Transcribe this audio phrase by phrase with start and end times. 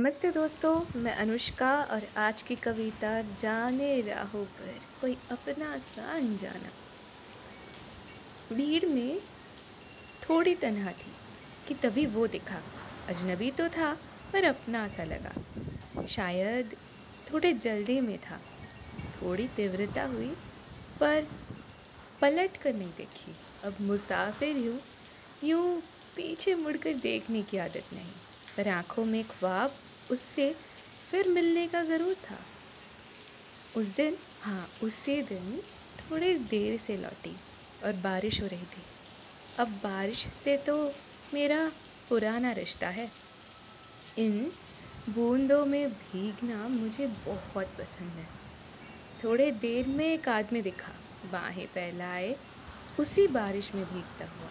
[0.00, 6.70] नमस्ते दोस्तों, मैं अनुष्का और आज की कविता जाने राहों पर, कोई अपना सा अनजाना
[8.54, 9.20] भीड़ में
[10.22, 11.12] थोड़ी तनहा थी
[11.68, 12.62] कि तभी वो दिखा।
[13.08, 13.92] अजनबी तो था,
[14.32, 15.34] पर अपना सा लगा।
[16.06, 16.76] शायद
[17.32, 18.40] थोड़े जल्दी में था।
[19.22, 20.36] थोड़ी तीव्रता हुई,
[21.00, 21.28] पर
[22.20, 24.80] पलट कर नहीं देखी। अब मुसाफिर हूँ
[25.44, 25.80] यूँ
[26.16, 28.12] पीछे मुड़कर देखने की आदत नहीं।
[28.56, 29.74] पर आँखों में ख्वाब
[30.10, 30.54] उससे
[31.10, 32.38] फिर मिलने का ज़रूर था।
[33.76, 35.60] उस दिन हाँ उसी दिन
[36.00, 37.36] थोड़ी देर से लौटी
[37.84, 38.82] और बारिश हो रही थी।
[39.58, 40.76] अब बारिश से तो
[41.34, 41.70] मेरा
[42.08, 43.10] पुराना रिश्ता है।
[44.18, 44.50] इन
[45.08, 48.26] बूंदों में भीगना मुझे बहुत पसंद है।
[49.24, 50.92] थोड़े देर में एक आदमी दिखा,
[51.32, 52.36] बाहें फैलाए,
[53.00, 54.48] उसी बारिश में भीगता हुआ।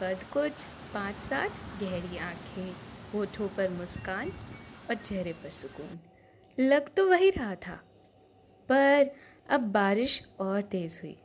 [0.00, 0.52] कद कुछ,
[0.94, 2.72] पाँच सात गहरी आँखें,
[3.12, 4.32] होठों पर मुस्कान
[4.88, 5.98] और चेहरे पर सुकून।
[6.58, 7.74] लग तो वही रहा था,
[8.68, 9.10] पर
[9.48, 11.16] अब बारिश और तेज़ हुई।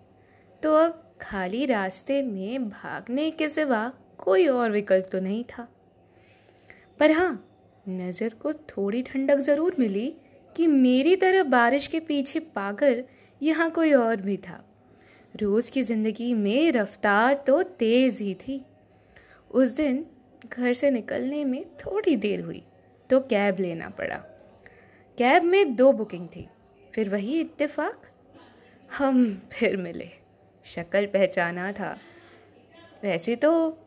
[0.63, 5.67] तो अब खाली रास्ते में भागने के सिवा कोई और विकल्प तो नहीं था।
[6.99, 7.31] पर हाँ
[7.85, 10.13] नज़र को थोड़ी ठंडक ज़रूर मिली
[10.55, 13.03] कि मेरी तरह बारिश के पीछे पागल
[13.41, 14.63] यहाँ कोई और भी था।
[15.33, 18.61] रोज़ की ज़िंदगी में रफ्तार तो तेज़ ही थी।
[19.51, 20.05] उस दिन
[20.47, 22.63] घर से निकलने में थोड़ी देर हुई।
[23.11, 24.15] तो कैब लेना पड़ा।
[25.17, 26.47] कैब में दो बुकिंग थी,
[26.95, 28.01] फिर वही इत्तेफाक,
[28.97, 30.09] हम फिर मिले।
[30.65, 31.99] शक्ल पहचाना था।
[33.03, 33.79] वैसे तो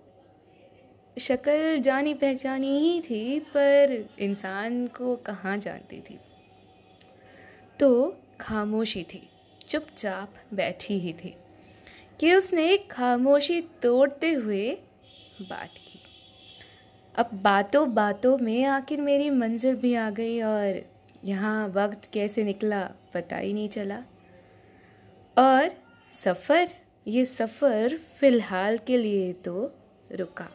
[1.19, 6.19] शक्ल जानी पहचानी ही थी, पर इंसान को कहाँ जानती थी?
[7.81, 9.29] तो खामोशी थी,
[9.69, 11.37] चुपचाप बैठी ही थी,
[12.21, 14.71] कि उसने खामोशी तोड़ते हुए
[15.43, 16.01] बात की।
[17.15, 20.81] अब बातों बातों में आखिर मेरी मंजिल भी आ गई और
[21.25, 22.81] यहाँ वक्त कैसे निकला
[23.15, 23.99] पता ही नहीं चला।
[25.37, 25.71] और
[26.13, 26.69] सफ़र,
[27.07, 29.73] ये सफ़र फ़िलहाल के लिए तो
[30.13, 30.49] रुका।